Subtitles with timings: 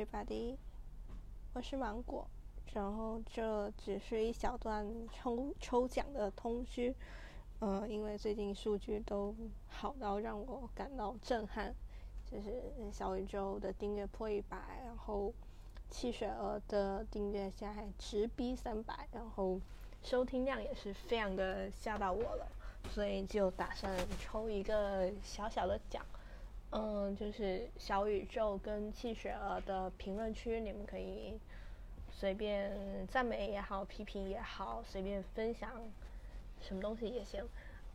[0.00, 0.56] everybody，
[1.52, 2.26] 我是芒果，
[2.72, 6.94] 然后这只是一小段抽抽奖的通知，
[7.60, 9.34] 嗯，因为最近数据都
[9.68, 11.74] 好到让我感到震撼，
[12.24, 15.34] 就是小宇宙的订阅破一百，然后
[15.90, 19.60] 汽水鹅的订阅现在直逼三百，然后
[20.02, 22.48] 收听量也是非常的吓到我了，
[22.88, 26.02] 所以就打算抽一个小小的奖。
[26.72, 31.36] 嗯，就是小宇宙跟汽水儿的评论区，你们可以
[32.12, 35.68] 随便赞美也好，批评也好，随便分享
[36.60, 37.44] 什么东西也行。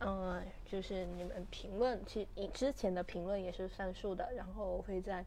[0.00, 5.24] 嗯，就是你们评论，其实你之前的评论也是算数的，然后我会在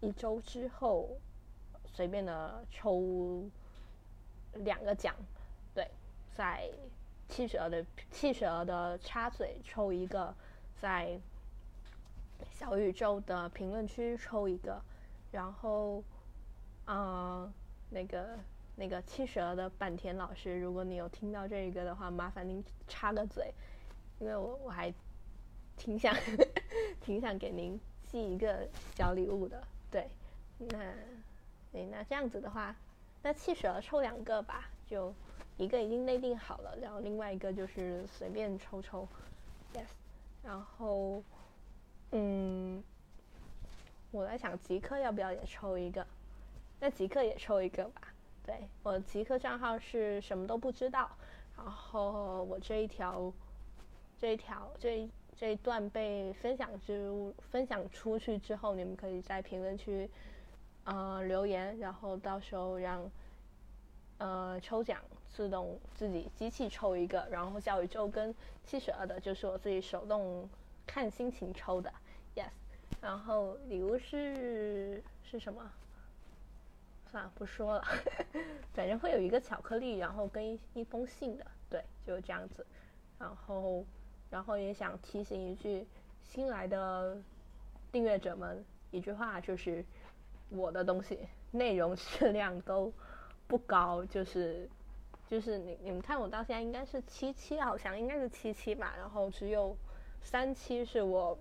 [0.00, 1.08] 一周之后
[1.84, 3.42] 随便的抽
[4.52, 5.16] 两个奖，
[5.74, 5.90] 对，
[6.32, 6.70] 在
[7.28, 10.32] 汽水儿的汽水儿的插嘴抽一个，
[10.80, 11.18] 在。
[12.52, 14.80] 小宇宙的评论区抽一个，
[15.30, 16.02] 然后，
[16.84, 17.52] 啊，
[17.90, 18.38] 那个
[18.76, 23.52] 那个七十的坂田老师，如果你有听到这一个的话，麻烦您插个嘴，
[24.18, 24.92] 因为我我还
[25.76, 26.14] 挺想
[27.00, 29.62] 挺想给您寄一个小礼物的。
[29.90, 30.08] 对，
[30.58, 30.78] 那
[31.72, 32.74] 诶，那这样子的话，
[33.22, 35.12] 那七十抽两个吧，就
[35.56, 39.06] 一个已经内定好了，然后另外一个就是随便抽抽
[39.74, 39.86] ，yes，
[40.42, 41.22] 然后。
[44.16, 46.06] 我在想极客要不要也抽一个？
[46.80, 48.02] 那极客也抽一个吧。
[48.46, 51.10] 对我极客账号是什么都不知道，
[51.56, 53.32] 然后我这一条
[54.18, 60.08] 这一条这这一段被分享之分享出去之后，你们可以在评论区
[60.84, 63.10] 呃留言，然后到时候让
[64.18, 65.00] 呃抽奖
[65.30, 70.48] 自动自己机器抽一个，然后小宇宙跟七十二的就是我自己手动
[70.86, 71.90] 看心情抽的。
[72.36, 72.50] Yes，
[73.00, 75.70] 然后礼物是是什么？
[77.10, 77.84] 算了，不说了。
[78.72, 82.66] 反正会有一个巧克力，然后跟一一封信的，对，就是这样子。
[83.18, 83.84] 然后，
[84.30, 85.86] 然后也想提醒一句，
[86.22, 87.16] 新来的
[87.92, 89.84] 订阅者们一句话，就是
[90.48, 91.18] 我的东西
[91.52, 92.92] 内容质量都
[93.46, 94.68] 不高，就是
[95.28, 99.76] 就是你你们看我到现在应该是七期，好像应该是七期吧，然后只有
[100.22, 101.38] 三期是我。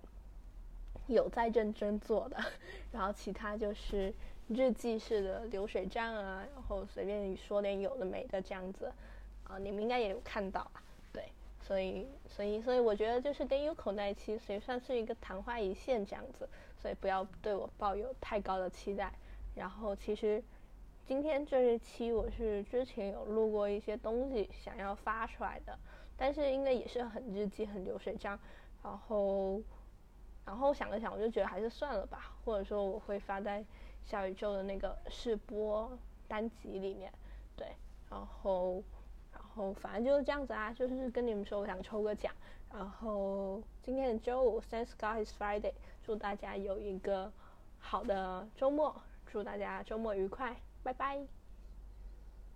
[1.07, 2.37] 有在认真做的，
[2.91, 4.13] 然后其他就是
[4.47, 8.91] 日记式的流水账啊，然后随便说点有的没的这样子，
[9.43, 10.81] 啊，你们应该也有看到啊，
[11.11, 11.25] 对，
[11.61, 16.47] 所以所以所以我觉得就是跟 U 口那一期，所以算是一个昙花一现这样子，
[16.81, 19.11] 所以不要对我抱有太高的期待。
[19.55, 20.41] 然后其实
[21.05, 25.77] 今天这一期我是之前有录过一些东西想要发出来的，
[26.15, 28.39] 但是应该也是很日记很流水账，
[28.81, 29.61] 然后。
[30.45, 33.63] 然后想了想，我就觉得还是算了吧，或者说我会发在
[34.03, 35.91] 小宇宙的那个试播
[36.27, 37.11] 单集里面，
[37.55, 37.67] 对，
[38.09, 38.83] 然后，
[39.31, 42.33] 然后反正就是这样子啊，就是跟你们说我想抽个奖，
[42.73, 47.31] 然后今天的周五，Thanks God is Friday，祝大家有一个
[47.79, 51.42] 好的周末，祝大家周末愉快，拜拜。